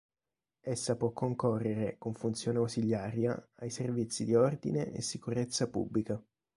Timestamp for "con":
1.99-2.15